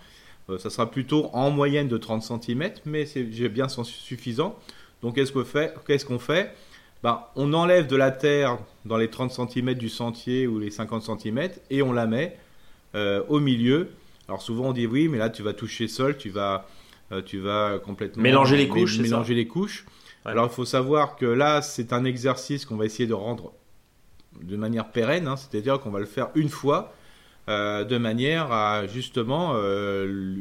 [0.59, 4.59] ça sera plutôt en moyenne de 30 cm, mais c'est bien suffisant.
[5.03, 6.55] Donc qu'est-ce qu'on fait, qu'est-ce qu'on fait?
[7.03, 11.03] Ben, on enlève de la terre dans les 30 cm du sentier ou les 50
[11.03, 12.38] cm et on la met
[12.95, 13.91] euh, au milieu.
[14.29, 16.69] Alors souvent on dit oui, mais là tu vas toucher sol, tu vas,
[17.11, 18.99] euh, tu vas complètement mélanger les couches.
[18.99, 19.85] Mélanger les couches.
[20.25, 23.53] Alors il faut savoir que là c'est un exercice qu'on va essayer de rendre
[24.41, 25.37] de manière pérenne, hein.
[25.37, 26.95] c'est-à-dire qu'on va le faire une fois
[27.49, 29.57] euh, de manière à justement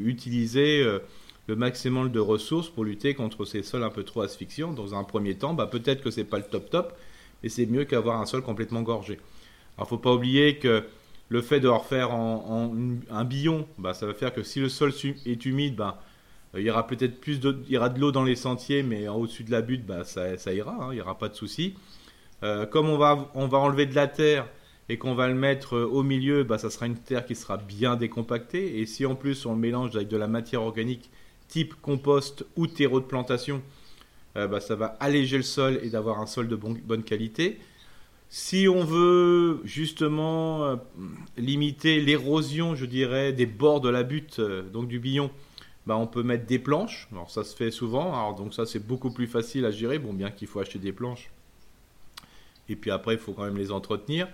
[0.06, 0.86] utiliser
[1.52, 4.72] le maximum de ressources pour lutter contre ces sols un peu trop asphyxiants.
[4.72, 6.98] Dans un premier temps, bah, peut-être que c'est pas le top top,
[7.44, 9.20] mais c'est mieux qu'avoir un sol complètement gorgé.
[9.76, 10.86] Alors faut pas oublier que
[11.28, 12.74] le fait de refaire en,
[13.10, 14.94] un billon, bah, ça va faire que si le sol
[15.26, 16.02] est humide, bah,
[16.56, 19.10] il y aura peut-être plus de, il y aura de l'eau dans les sentiers, mais
[19.10, 21.36] en au-dessus de la butte, bah, ça, ça ira, hein, il n'y aura pas de
[21.36, 21.76] souci.
[22.44, 24.48] Euh, comme on va, on va enlever de la terre
[24.88, 27.58] et qu'on va le mettre euh, au milieu, bah, ça sera une terre qui sera
[27.58, 28.80] bien décompactée.
[28.80, 31.12] Et si en plus on le mélange avec de la matière organique
[31.52, 33.62] type compost ou terreau de plantation,
[34.38, 37.60] euh, bah, ça va alléger le sol et d'avoir un sol de bonne qualité.
[38.30, 40.76] Si on veut justement euh,
[41.38, 45.30] limiter l'érosion, je dirais, des bords de la butte, euh, donc du billon,
[45.86, 47.10] bah, on peut mettre des planches.
[47.12, 50.14] Alors ça se fait souvent, alors donc ça c'est beaucoup plus facile à gérer, bon
[50.14, 51.30] bien qu'il faut acheter des planches.
[52.70, 54.30] Et puis après il faut quand même les entretenir.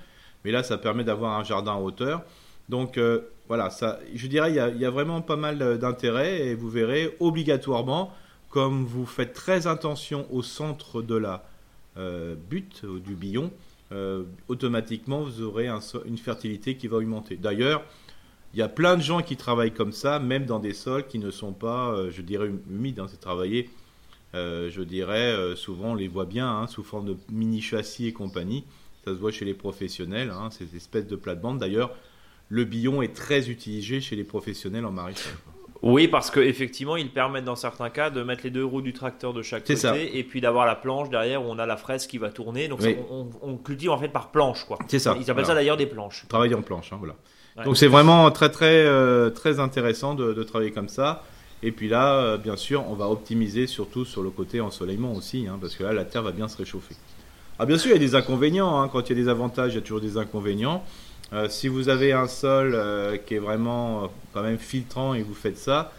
[0.45, 2.23] Mais là ça permet d'avoir un jardin en hauteur.
[2.69, 2.99] Donc
[3.47, 8.13] voilà, ça, je dirais, il y, a, vraiment pas mal d'intérêt et vous verrez obligatoirement,
[8.49, 11.45] comme vous faites très attention au centre de la
[11.97, 13.51] euh, butte, du billon,
[13.93, 15.69] euh, automatiquement vous aurez
[16.05, 17.37] une fertilité qui va augmenter.
[17.37, 17.83] D'ailleurs,
[18.53, 21.17] il y a plein de gens qui travaillent comme ça, même dans des sols qui
[21.17, 22.99] ne sont pas, euh, je dirais, humides.
[22.99, 23.69] Hein, c'est travailler,
[24.33, 28.65] je dirais, souvent on les voit bien, hein, sous forme de mini châssis et compagnie.
[29.05, 31.59] Ça se voit chez les professionnels, hein, ces espèces de plates-bandes.
[31.59, 31.95] D'ailleurs,
[32.49, 35.33] le billon est très utilisé chez les professionnels en maraîchage.
[35.83, 39.33] Oui, parce qu'effectivement, ils permettent dans certains cas de mettre les deux roues du tracteur
[39.33, 42.17] de chaque côté et puis d'avoir la planche derrière où on a la fraise qui
[42.17, 42.67] va tourner.
[42.67, 42.79] Donc
[43.41, 44.63] on, cultive en fait par planche.
[44.65, 44.79] quoi.
[44.87, 45.15] C'est ça.
[45.19, 46.25] Ils appellent ça d'ailleurs des planches.
[46.27, 47.15] Travailler en planche, hein, voilà.
[47.63, 51.23] Donc c'est vraiment très très euh, très intéressant de, travailler comme ça.
[51.63, 55.47] Et puis là, euh, bien sûr, on va optimiser surtout sur le côté ensoleillement aussi,
[55.47, 56.95] hein, parce que là, la terre va bien se réchauffer.
[57.57, 58.79] Ah, bien sûr, il y a des inconvénients.
[58.79, 58.89] Hein.
[58.89, 60.83] Quand il y a des avantages, il y a toujours des inconvénients.
[61.33, 65.21] Euh, si vous avez un sol euh, qui est vraiment euh, quand même filtrant et
[65.21, 65.91] vous faites ça,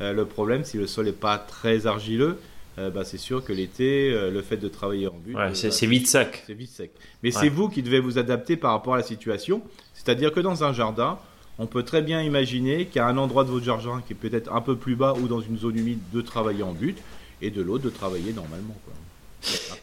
[0.00, 2.36] le problème, si le sol n'est pas très argileux,
[2.76, 6.42] bah, c'est sûr que l'été, le fait de travailler en but, c'est vite sec.
[6.46, 6.90] C'est vite sec.
[7.22, 9.62] Mais c'est vous qui devez vous adapter par rapport à la situation.
[9.94, 11.16] C'est-à-dire que dans un jardin,
[11.58, 14.60] on peut très bien imaginer qu'à un endroit de votre jardin qui est peut-être un
[14.60, 16.98] peu plus bas ou dans une zone humide, de travailler en but,
[17.40, 18.76] et de l'autre de travailler normalement.
[18.84, 18.94] Quoi.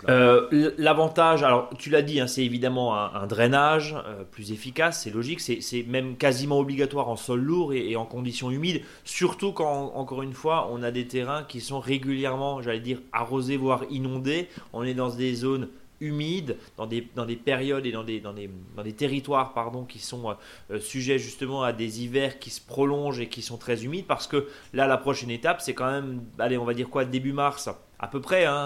[0.10, 5.12] Euh, l'avantage, alors tu l'as dit, hein, c'est évidemment un, drainage euh, plus efficace, c'est
[5.12, 10.24] logique, c'est même quasiment obligatoire en sol lourd et, en conditions humides, surtout quand, encore
[10.24, 14.47] une fois, on a des terrains qui sont régulièrement, j'allais dire, arrosés, voire inondés.
[14.74, 15.67] On est dans des zones
[16.02, 19.86] humides, dans des, dans des périodes et dans des, dans des, dans des territoires pardon,
[19.86, 20.36] qui sont
[20.71, 24.28] euh, sujets justement à des hivers qui se prolongent et qui sont très humides, parce
[24.28, 27.69] que là, la prochaine étape, c'est quand même, allez, on va dire quoi, début mars
[28.02, 28.46] à peu près.
[28.46, 28.66] Hein,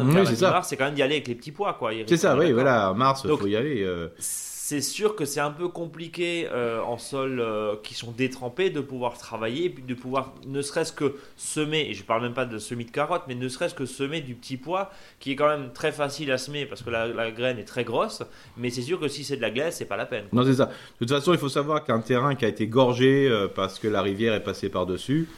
[0.64, 1.92] c'est quand même d'y aller avec les petits pois, quoi.
[2.08, 3.84] C'est ça, oui, voilà, mars, il faut y aller.
[3.84, 4.08] Euh.
[4.18, 8.82] C'est sûr que c'est un peu compliqué euh, en sol euh, qui sont détrempés de
[8.82, 12.58] pouvoir travailler, puis de pouvoir ne serait-ce que semer, et je parle même pas de
[12.58, 15.72] semis de carottes, mais ne serait-ce que semer du petit pois, qui est quand même
[15.72, 18.24] très facile à semer parce que la, graine est très grosse,
[18.58, 20.26] mais c'est sûr que si c'est de la glace, c'est pas la peine.
[20.34, 20.66] Non, c'est ça.
[20.66, 20.72] De
[21.06, 24.34] toute façon, il faut savoir qu'un terrain qui a été gorgé parce que la rivière
[24.34, 25.30] est passée par-dessus,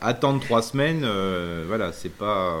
[0.00, 2.56] attendre trois semaines, euh, voilà, c'est pas.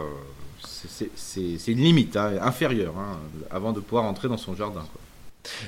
[0.60, 3.18] C'est une limite hein, inférieure hein,
[3.50, 4.84] avant de pouvoir entrer dans son jardin.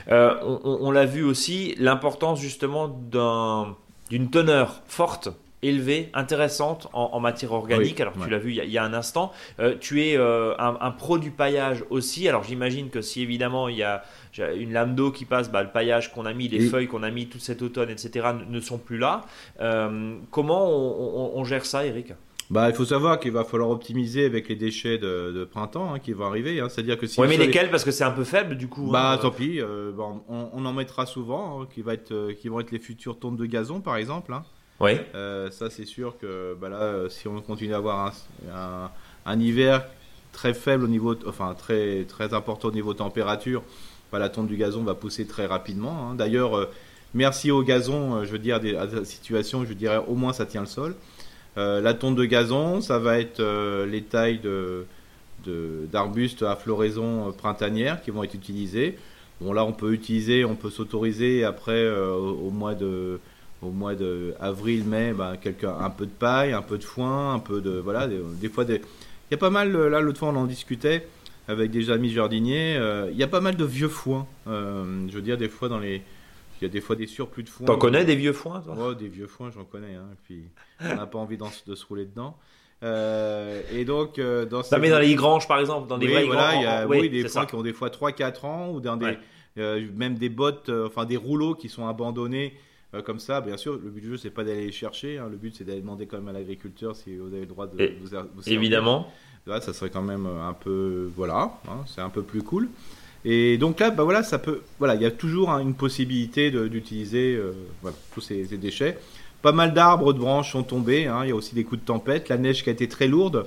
[0.09, 2.89] Euh, on, l'a vu aussi, l'importance justement
[4.09, 5.31] d'une teneur forte
[5.63, 8.01] élevée, intéressante en, matière organique.
[8.01, 9.33] alors tu l'as vu il y, a, un instant.
[9.81, 12.29] tu es un, un, pro du paillage aussi.
[12.29, 14.03] Alors j'imagine que si évidemment il y a
[14.39, 17.11] une lame d'eau qui passe, bah, le paillage qu'on a mis, les feuilles qu'on a
[17.11, 19.23] mis tout cet automne, etc., ne sont plus là.
[19.61, 22.13] Euh, comment on, gère ça, Eric?
[22.51, 26.13] Bah, il faut savoir qu'il va falloir optimiser avec les déchets de, printemps hein, qui
[26.13, 26.61] vont arriver.
[26.61, 26.69] Hein.
[26.69, 27.71] C'est-à-dire que si oui, mais lesquels?
[27.71, 28.91] Parce que c'est un peu faible du coup.
[28.91, 29.19] Bah, hein.
[29.19, 29.61] tant pis.
[29.61, 29.93] Euh,
[30.29, 33.47] on, en mettra souvent, qui, va être, euh, qui vont être les futures tonnes de
[33.47, 34.35] gazon, par exemple.
[34.81, 34.93] Oui.
[35.13, 38.13] ça, c'est sûr que bah, là, si on continue à avoir
[39.27, 39.85] un, hiver
[40.33, 43.63] très faible au niveau, enfin très très important au niveau température,
[44.19, 46.11] la tonte du gazon va pousser très rapidement.
[46.11, 46.15] Hein.
[46.15, 46.71] D'ailleurs, euh,
[47.15, 50.47] merci au gazon, euh, je veux dire, à la situation, je dirais au moins ça
[50.47, 50.95] tient le sol.
[51.59, 53.43] Euh, la tonte de gazon, ça va être
[53.85, 54.41] les tailles
[55.47, 58.99] d'arbustes à floraison printanière qui vont être utilisées.
[59.41, 63.19] Bon là on peut utiliser, on peut s'autoriser après au, mois de
[63.63, 67.39] au mois de avril mai ben, un peu de paille, un peu de foin, un
[67.39, 70.37] peu de voilà des, fois des il y a pas mal là l'autre fois on
[70.37, 71.07] en discutait
[71.49, 72.79] avec des amis jardiniers.
[73.11, 74.27] Il y a pas mal de vieux foins.
[74.47, 76.03] je veux dire, des fois dans les.
[76.61, 77.67] Il y a des fois des surplus de foin.
[77.67, 78.95] T'en connais des vieux foins toi?
[78.95, 79.95] Des vieux foins, j'en connais.
[79.95, 80.45] Hein, puis
[80.81, 82.37] on n'a pas envie de se rouler dedans.
[82.83, 86.27] Euh, et donc, euh, dans Ça met dans les granges, par exemple, dans des oui,
[86.27, 88.97] voilà, il y a, oui, des foins qui ont des fois 3-4 ans, ou dans
[88.97, 89.19] des,
[89.59, 92.55] euh, même des bottes, enfin des rouleaux qui sont abandonnés
[93.05, 93.41] comme ça.
[93.41, 95.19] Bien sûr, le but du jeu, c'est pas d'aller les chercher.
[95.19, 95.29] Hein.
[95.31, 97.77] le but, c'est d'aller demander quand même à l'agriculteur si vous avez le droit de
[97.77, 99.13] vous, vous Évidemment.
[99.47, 102.69] Là, ça serait quand même un peu, voilà, hein, c'est un peu plus cool.
[103.25, 106.51] Et donc là, bah voilà, ça peut, voilà, il y a toujours hein, une possibilité
[106.51, 107.41] d'utiliser
[107.83, 108.99] voilà, tous ces, ces déchets.
[109.43, 111.09] Pas mal d'arbres, de branches sont tombés.
[111.23, 112.29] Il y a aussi des coups de tempête.
[112.29, 113.47] La neige qui a été très lourde.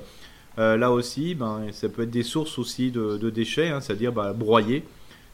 [0.58, 4.84] Euh, là aussi, ben, ça peut être des sources aussi de, déchets, c'est-à-dire bah, broyer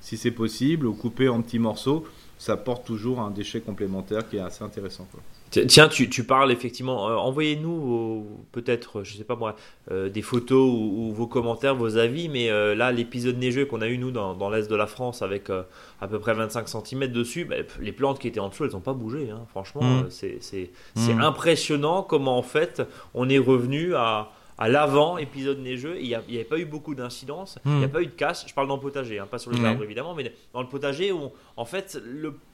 [0.01, 2.05] si c'est possible ou couper en petits morceaux.
[2.39, 5.05] Ça porte toujours un déchet complémentaire qui est assez intéressant.
[5.51, 7.09] Tiens, tu, parles effectivement.
[7.09, 9.57] Euh, envoyez-nous peut-être, je sais pas moi,
[9.91, 12.29] euh, des photos ou, vos commentaires, vos avis.
[12.29, 15.49] Mais euh, là, l'épisode neigeux qu'on a eu nous dans, l'est de la France avec
[15.49, 18.79] à peu près 25 cm dessus, bah, les plantes qui étaient en dessous, elles n'ont
[18.79, 19.29] pas bougé.
[19.31, 19.41] Hein.
[19.49, 20.09] Franchement, mmh.
[20.09, 21.19] c'est mmh.
[21.19, 22.81] impressionnant comment en fait
[23.13, 27.57] on est revenu à, à l'avant épisode neigeux, il n'y avait pas eu beaucoup d'incidences,
[27.65, 27.91] il n'y a hmm.
[27.91, 28.45] pas eu de casse.
[28.45, 31.13] Je parle dans le potager, hein, pas sur les arbres évidemment, mais dans le potager
[31.13, 31.97] où en fait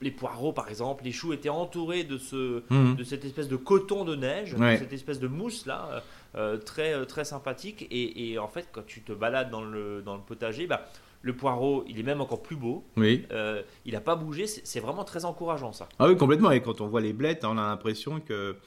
[0.02, 2.96] les poireaux par exemple, les choux étaient entourés de, ce, hmm.
[2.96, 5.90] de cette espèce de coton de neige, de cette espèce de mousse là.
[5.92, 6.00] Euh,
[6.38, 10.16] euh, très, euh, très sympathique et, en fait quand tu te balades dans le, dans
[10.16, 10.86] le potager bah,
[11.22, 12.84] le poireau, il est même encore plus beau.
[12.98, 13.26] Oui.
[13.86, 14.46] il n'a pas bougé.
[14.46, 15.90] C'est vraiment très encourageant, ça.
[15.98, 16.52] Ah oui, complètement.
[16.52, 18.58] Et quand on voit les blettes, on a l'impression que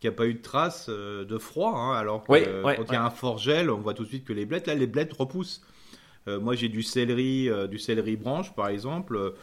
[0.00, 1.74] qu'il n'y a pas eu de traces euh, de froid.
[1.74, 4.24] Hein, alors que quand il y a un fort gel, on voit tout de suite
[4.24, 5.62] que les blettes, là, les blettes repoussent.
[6.28, 9.34] Euh, moi, j'ai du céleri, euh, du céleri branche, par exemple.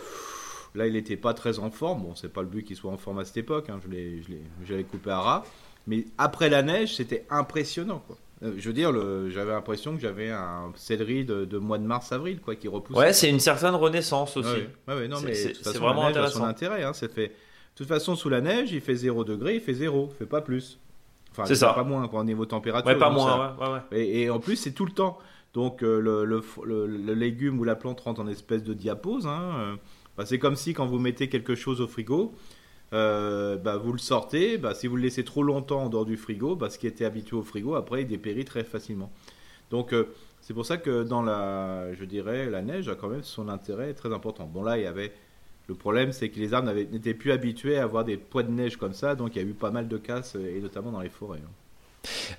[0.76, 2.04] Là, il n'était pas très en forme.
[2.04, 3.70] Bon, c'est pas le but qu'il soit en forme à cette époque.
[3.70, 3.80] Hein.
[3.90, 5.44] Je l'avais coupé à ras.
[5.88, 8.02] Mais après la neige, c'était impressionnant.
[8.08, 8.18] Quoi.
[8.42, 8.92] je veux dire,
[9.30, 12.96] j'avais l'impression que j'avais un céleri de, mois de mars-avril quoi, qui repousse.
[12.96, 14.50] Ouais, c'est une certaine renaissance aussi.
[14.88, 16.40] Ouais, ouais, non, mais c'est vraiment intéressant.
[16.40, 16.84] son intérêt.
[16.84, 17.34] Hein, c'est fait
[17.74, 20.26] de toute façon, sous la neige, il fait 0 degré, il fait 0, il fait
[20.28, 20.80] pas plus.
[21.32, 21.74] Enfin, c'est ça.
[21.74, 22.88] Pas moins, quoi, au niveau température.
[22.88, 25.18] Ouais, pas moins, ouais, ouais, Et, en plus, c'est tout le temps.
[25.56, 29.26] Donc, euh, le, le, légume ou la plante rentre en espèce de diapose.
[29.26, 29.56] Hein.
[29.58, 29.76] Euh,
[30.18, 32.36] bah, c'est comme si, quand vous mettez quelque chose au frigo,
[32.94, 34.60] euh, bah, vous le sortez.
[34.60, 37.06] Bah, si vous le laissez trop longtemps en dehors du frigo, bah, ce qui était
[37.06, 39.12] habitué au frigo, après, il dépérit très facilement.
[39.72, 39.96] Donc,
[40.42, 43.96] c'est pour ça que dans la, je dirais, la neige a quand même son intérêt
[43.96, 44.46] très important.
[44.46, 45.12] Bon, là, il y avait
[45.68, 48.78] le problème, c'est que les arbres n'étaient plus habitués à avoir des poids de neige
[48.78, 51.10] comme ça, donc il y a eu pas mal de casses, et notamment dans les
[51.10, 51.42] forêts.
[51.44, 51.52] Hein.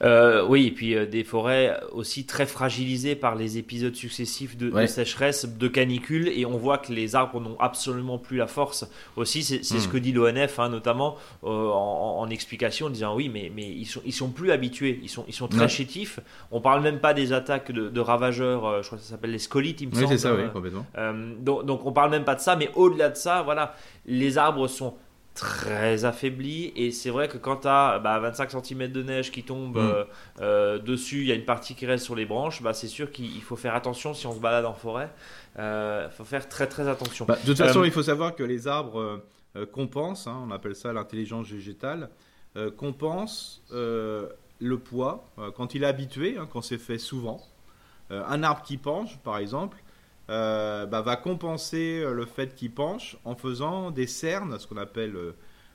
[0.02, 4.86] Euh, oui, et puis euh, des forêts aussi très fragilisées par les épisodes successifs de,
[4.86, 8.86] sécheresse, de canicule, et on voit que les arbres n'ont absolument plus la force.
[9.16, 9.90] Aussi, c'est ce hmm.
[9.90, 14.00] que dit l'ONF, hein, notamment euh, en, explication, en disant oui, mais, mais ils, sont,
[14.04, 16.20] ils sont plus habitués, ils sont, ils sont très chétifs.
[16.50, 19.80] On parle même pas des attaques de, ravageurs, je crois que ça s'appelle les scolites,
[19.80, 20.86] il me oui, c'est ça, oui, complètement.
[21.40, 23.74] donc, donc on parle même pas de ça, mais au-delà de ça, voilà,
[24.06, 24.94] les arbres sont
[25.34, 26.72] très affaibli.
[26.76, 29.80] Et c'est vrai que quand tu as 25 cm de neige qui tombe mm.
[29.80, 30.04] euh,
[30.40, 33.10] euh, dessus, il y a une partie qui reste sur les branches, bah, c'est sûr
[33.10, 35.10] qu'il faut faire attention si on se balade en forêt.
[35.56, 37.26] Il euh, faut faire très très attention.
[37.26, 39.22] Bah, de toute façon, il faut savoir que les arbres
[39.72, 42.10] compensent, hein, on appelle ça l'intelligence végétale,
[42.76, 47.40] compensent le poids quand il est habitué, hein, quand c'est fait souvent.
[48.10, 49.78] un arbre qui penche, par exemple,
[50.30, 54.78] euh, bah, va compenser euh, le fait qu'il penche en faisant des cernes, ce qu'on
[54.78, 55.14] appelle,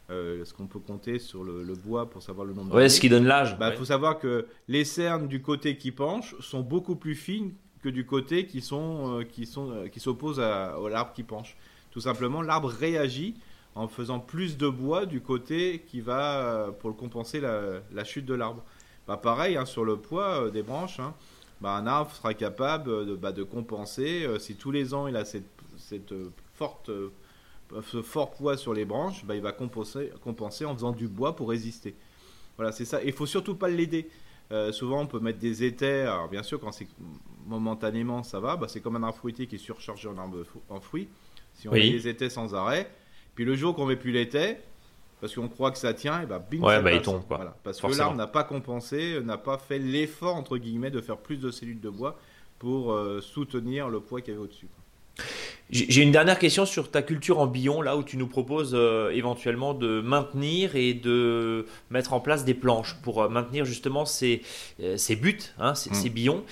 [0.09, 2.73] euh, ce qu'on peut compter sur le, bois pour savoir le nombre.
[2.75, 3.51] Ouais, ce qui donne l'âge.
[3.51, 7.53] Il bah, faut savoir que les cernes du côté qui penche sont beaucoup plus fines
[7.83, 11.55] que du côté qui sont qui sont qui s'oppose à, l'arbre qui penche.
[11.91, 13.35] Tout simplement, l'arbre réagit
[13.75, 18.63] en faisant plus de bois du côté qui va pour compenser la, chute de l'arbre.
[19.07, 20.99] Bah, pareil hein, sur le poids des branches.
[20.99, 21.13] Hein,
[21.61, 24.23] bah, un arbre sera capable de, bah, de compenser.
[24.25, 27.11] Euh, si tous les ans il a cette, cette euh, forte, euh,
[27.85, 31.35] ce fort poids sur les branches, bah, il va compenser, compenser en faisant du bois
[31.35, 31.95] pour résister.
[32.57, 33.01] Voilà, c'est ça.
[33.03, 34.09] Il faut surtout pas l'aider.
[34.71, 36.01] souvent, on peut mettre des étais.
[36.01, 36.87] Alors, bien sûr, quand c'est
[37.45, 38.57] momentanément, ça va.
[38.57, 41.07] Bah, c'est comme un arbre fruitier qui est surchargé en, arbre, en fruits.
[41.53, 42.89] Si on met des étais sans arrêt,
[43.35, 44.61] puis le jour qu'on met plus l'étais,
[45.21, 47.23] parce qu'on croit que ça tient, et bah bing, ouais, bah, il tombe.
[47.63, 51.37] Parce que l'arbre n'a pas compensé, n'a pas fait l'effort, entre guillemets, de faire plus
[51.37, 52.17] de cellules de bois
[52.57, 54.67] pour euh, soutenir le poids qu'il y avait au-dessus.
[55.69, 59.11] J'ai une dernière question sur ta culture en billon, là où tu nous proposes euh,
[59.11, 64.41] éventuellement de maintenir et de mettre en place des planches pour euh, maintenir justement ces,
[64.95, 66.13] ces buts, hein, ces, mm.
[66.13, 66.43] billons.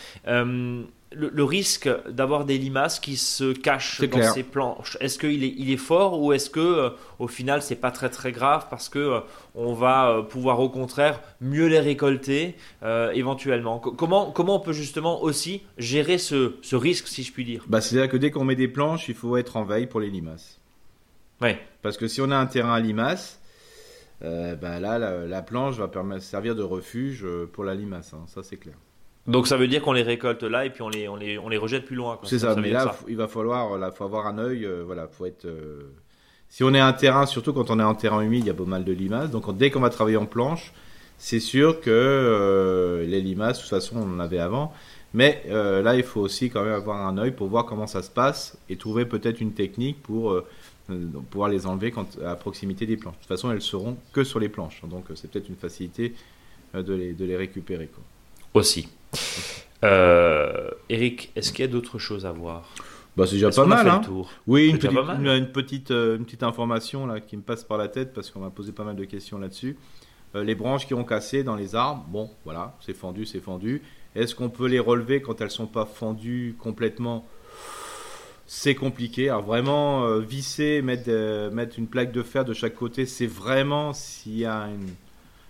[1.13, 4.33] Le, risque d'avoir des limaces qui se cachent dans clair.
[4.33, 6.89] ces planches, est-ce qu'il est, il est fort ou est-ce que euh,
[7.19, 9.19] au final c'est pas très très grave parce que euh,
[9.55, 12.55] on va euh, pouvoir au contraire mieux les récolter
[13.13, 13.79] éventuellement?
[13.79, 17.63] Co- comment, comment on peut justement aussi gérer ce, ce risque si je puis dire?
[17.67, 20.09] Bah, C'est-à-dire que dès qu'on met des planches, il faut être en veille pour les
[20.09, 20.59] limaces.
[21.41, 21.59] Ouais.
[21.81, 23.39] Parce que si on a un terrain à limaces,
[24.21, 28.13] bah là, la, la planche va permettre, servir de refuge pour la limace.
[28.13, 28.75] hein, ça, c'est clair.
[29.27, 31.49] Donc ça veut dire qu'on les récolte là et puis on les, on les, on
[31.49, 32.17] les rejette plus loin.
[32.23, 35.25] C'est ça, mais là, il va falloir, là, faut avoir un œil, euh, voilà, faut
[35.25, 35.45] être.
[35.45, 35.81] euh,
[36.49, 38.53] Si on est un terrain, surtout quand on est en terrain humide, il y a
[38.53, 39.29] pas mal de limaces.
[39.31, 40.71] Donc dès qu'on va travailler en planche,
[41.17, 44.71] c'est sûr que euh, les limaces, de toute façon, on en avait avant.
[45.13, 48.01] Mais euh, là, il faut aussi quand même avoir un œil pour voir comment ça
[48.03, 50.45] se passe et trouver peut-être une technique pour euh,
[51.31, 53.15] pouvoir les enlever quand, à proximité des planches.
[53.15, 54.81] De toute façon, elles seront que sur les planches.
[54.85, 56.13] Donc c'est peut-être une facilité
[56.73, 57.87] de, les, de les récupérer.
[57.87, 58.03] Quoi.
[58.53, 58.87] Aussi.
[59.83, 62.73] Euh, Eric, est-ce qu'il y a d'autres choses à voir?
[63.15, 63.87] Bah, c'est déjà pas mal.
[63.87, 64.01] Hein.
[64.45, 65.37] Oui, déjà petite, pas mal.
[65.37, 68.39] une petite, euh, une petite information là, qui me passe par la tête parce qu'on
[68.39, 69.77] m'a posé pas mal de questions là-dessus.
[70.35, 73.81] Euh, les branches qui ont cassé dans les arbres, bon, voilà, c'est fendu, c'est fendu.
[74.15, 77.25] Est-ce qu'on peut les relever quand elles sont pas fendues complètement?
[78.45, 79.29] C'est compliqué.
[79.29, 83.27] Alors vraiment, euh, visser, mettre, euh, mettre une plaque de fer de chaque côté, c'est
[83.27, 84.89] vraiment s'il y a une,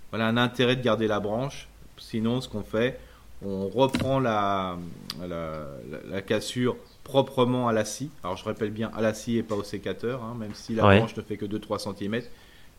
[0.10, 1.68] voilà, un intérêt de garder la branche.
[1.98, 3.00] Sinon, ce qu'on fait,
[3.46, 4.78] on reprend la,
[5.20, 5.68] la, la-
[6.10, 8.10] la cassure proprement à la scie.
[8.24, 10.86] Alors je rappelle bien à la scie et pas au sécateur, hein, même si la
[10.88, 10.98] Ouais.
[10.98, 12.22] branche ne fait que 2-3 cm.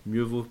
[0.07, 0.47] Mieux vaut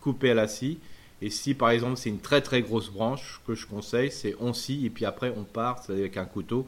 [0.00, 0.78] couper à la scie.
[1.20, 4.52] Et si par exemple c'est une très très grosse branche, que je conseille, c'est on
[4.52, 6.66] scie et puis après on part, c'est-à-dire avec un couteau,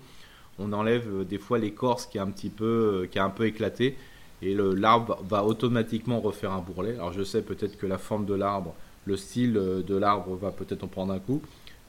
[0.59, 3.31] on enlève euh, des fois l'écorce qui est un petit peu, euh, qui a un
[3.31, 3.97] peu éclaté.
[4.43, 6.95] Et l'arbre va automatiquement refaire un bourrelet.
[6.95, 8.75] Alors je sais peut-être que la forme de l'arbre,
[9.07, 11.41] le style euh, de l'arbre va peut-être en prendre un coup,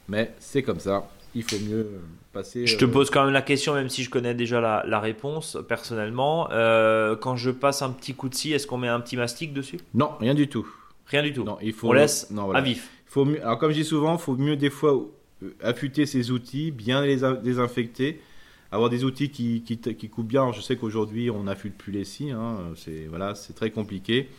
[0.07, 1.09] mais c'est comme ça.
[1.33, 1.99] Il faut mieux euh,
[2.31, 2.65] passer.
[2.65, 4.99] Je te euh, pose quand même la question, même si je connais déjà la, la
[4.99, 6.49] réponse personnellement.
[6.51, 9.53] Euh, quand je passe un petit coup de scie, est-ce qu'on met un petit mastic
[9.53, 9.77] dessus?
[9.93, 10.65] Non, rien du tout.
[11.07, 11.43] Rien du tout.
[11.43, 11.89] Non, il faut.
[11.89, 12.59] On laisse non, voilà.
[12.59, 12.89] à vif.
[13.05, 14.97] Faut mieux, alors comme je dis souvent, il faut mieux des fois
[15.61, 18.21] affûter ses outils, bien les désinfecter,
[18.71, 20.41] avoir des outils qui, qui, coupent bien.
[20.41, 24.29] Alors, je sais qu'aujourd'hui on n'affûte plus les scies, hein, c'est voilà, c'est très compliqué.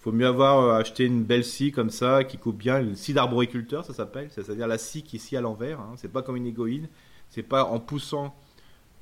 [0.00, 2.96] Il faut mieux avoir euh, acheté une belle scie comme ça qui coupe bien, une
[2.96, 5.78] scie d'arboriculteur ça s'appelle, c'est-à-dire la scie qui scie à l'envers.
[5.80, 6.88] Hein, c'est pas comme une égoïne,
[7.28, 8.34] c'est pas en poussant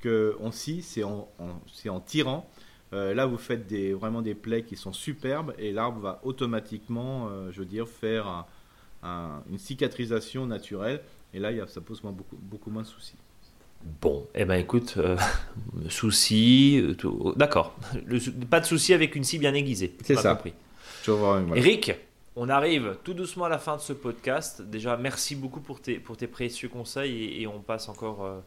[0.01, 2.49] que on scie, c'est en, en- c'est en tirant.
[2.91, 7.27] Euh, là, vous faites des, vraiment des plaies qui sont superbes et l'arbre va automatiquement,
[7.29, 8.45] euh, je veux dire, faire un-
[9.03, 11.01] un- une cicatrisation naturelle.
[11.33, 13.15] Et là, il y a- ça pose moins- beaucoup, beaucoup moins de soucis.
[14.01, 15.15] Bon, eh ben écoute, euh,
[15.87, 17.75] souci, tout- d'accord.
[18.49, 19.95] Pas de souci avec une scie bien aiguisée.
[20.03, 20.35] C'est ça.
[20.35, 20.53] compris.
[21.07, 21.43] Voilà.
[21.55, 21.93] Eric,
[22.35, 24.61] on arrive tout doucement à la fin de ce podcast.
[24.61, 28.39] Déjà, merci beaucoup pour tes, pour tes précieux conseils et, et on passe encore euh,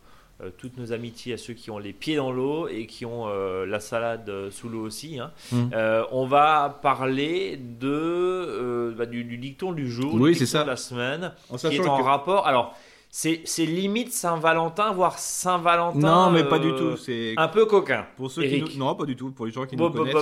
[0.43, 3.27] euh, toutes nos amitiés à ceux qui ont les pieds dans l'eau et qui ont
[3.29, 5.19] euh, la salade sous l'eau aussi.
[5.19, 5.31] hein.
[5.75, 10.45] Euh, on va parler de, euh, bah, du, du dicton du jour, Oui, du c'est
[10.45, 10.65] dicton ça.
[10.65, 12.47] de la semaine, En qui est en que- rapport.
[12.47, 12.75] Alors,
[13.15, 15.99] c'est limite Saint-Valentin, voire Saint-Valentin.
[15.99, 16.97] Non, mais pas euh, du tout.
[16.97, 18.07] C'est Un peu coquin.
[18.17, 18.65] pour ceux Eric.
[18.65, 18.85] qui nous...
[18.87, 19.31] non, pas du tout.
[19.33, 20.15] Pour les gens qui nous connaissent,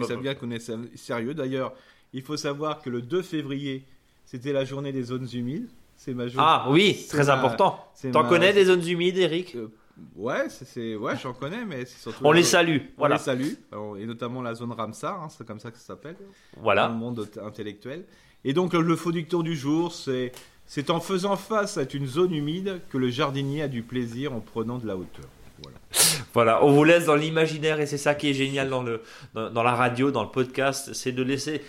[0.00, 1.32] ils savent bien qu'on est sérieux.
[1.34, 1.72] D'ailleurs,
[2.12, 3.84] il faut savoir que le 2 février,
[4.26, 5.68] c'était la journée des zones humides.
[5.96, 6.44] C'est ma journée.
[6.50, 7.78] Ah oui, très ma- important.
[8.12, 9.68] T'en ma- connais des zones humides, Eric Euh,
[10.16, 12.18] Ouais, c'est- ouais, j'en connais, mais c'est surtout.
[12.24, 12.78] On les salue.
[12.80, 13.14] On Voilà.
[13.14, 13.52] les salue,
[14.00, 16.16] et notamment la zone Ramsar, hein, c'est comme ça que ça s'appelle.
[16.56, 16.88] dans Voilà.
[16.88, 18.04] le monde intellectuel.
[18.42, 20.32] Et donc le, le faux dicton du jour, c'est
[20.66, 24.40] c'est en faisant face à une zone humide que le jardinier a du plaisir en
[24.40, 25.26] prenant de la hauteur.
[25.62, 25.78] Voilà.
[26.32, 29.02] Voilà, on vous laisse dans l'imaginaire et c'est ça qui est génial dans, le,
[29.34, 31.62] dans, dans la radio, dans le podcast, c'est de laisser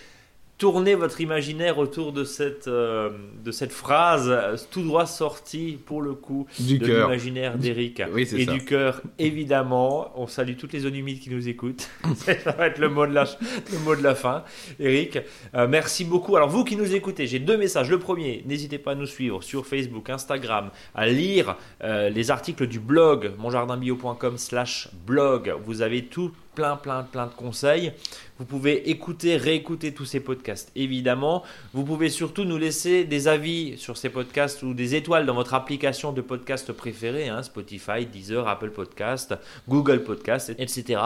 [0.58, 3.10] tourner votre imaginaire autour de cette, euh,
[3.44, 8.22] de cette phrase euh, tout droit sortie pour le coup Du de l'imaginaire d'Eric Oui,
[8.22, 8.52] et ça.
[8.52, 10.12] du cœur évidemment.
[10.16, 11.88] On salue toutes les zones humides qui nous écoutent.
[12.16, 13.24] ça va être le mot de la,
[13.72, 14.44] le mot de la fin.
[14.80, 15.18] Eric,
[15.54, 16.36] euh, merci beaucoup.
[16.36, 17.90] Alors vous qui nous écoutez, j'ai deux messages.
[17.90, 22.66] Le premier, n'hésitez pas à nous suivre sur Facebook, Instagram, à lire euh, les articles
[22.66, 25.54] du blog monjardinbio.com slash blog.
[25.64, 27.92] Vous avez tout plein plein plein de conseils.
[28.38, 31.42] Vous pouvez écouter, réécouter tous ces podcasts, évidemment.
[31.72, 35.54] Vous pouvez surtout nous laisser des avis sur ces podcasts ou des étoiles dans votre
[35.54, 39.34] application de podcast préférée, hein, Spotify, Deezer, Apple Podcast,
[39.68, 41.00] Google Podcast, etc.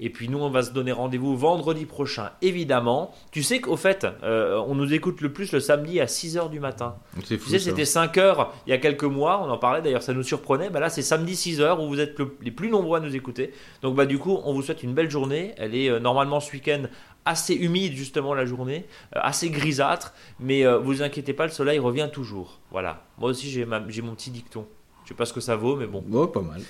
[0.00, 3.12] Et puis nous, on va se donner rendez-vous vendredi prochain, évidemment.
[3.30, 6.60] Tu sais qu'au fait, euh, on nous écoute le plus le samedi à 6h du
[6.60, 6.96] matin.
[7.24, 7.50] C'est Tu fou.
[7.50, 7.64] sais, ça.
[7.70, 10.70] c'était 5 heures il y a quelques mois, on en parlait d'ailleurs, ça nous surprenait.
[10.70, 13.14] Bah là, c'est samedi 6 heures où vous êtes le- les plus nombreux à nous
[13.14, 13.52] écouter.
[13.82, 15.54] Donc, bah, du coup, on vous souhaite une belle journée.
[15.56, 16.84] Elle est euh, normalement ce week-end
[17.24, 21.78] assez humide, justement, la journée, euh, assez grisâtre, mais euh, vous inquiétez pas, le soleil
[21.78, 22.60] revient toujours.
[22.70, 23.04] Voilà.
[23.18, 24.66] Moi aussi, j'ai mon petit dicton.
[25.06, 26.02] sais pas ce que ça vaut, mais bon.
[26.06, 26.60] Bon, pas mal.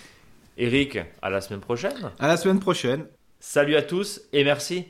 [0.59, 2.11] Eric, à la semaine prochaine.
[2.19, 3.07] À la semaine prochaine.
[3.39, 4.87] Salut à tous et merci.